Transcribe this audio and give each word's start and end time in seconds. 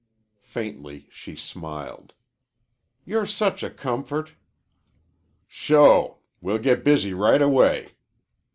Faintly 0.41 1.07
she 1.11 1.35
smiled. 1.35 2.13
"You're 3.05 3.27
such 3.27 3.61
a 3.61 3.69
comfort." 3.69 4.31
"Sho! 5.47 6.17
We'll 6.41 6.57
get 6.57 6.83
busy 6.83 7.13
right 7.13 7.39
away. 7.39 7.89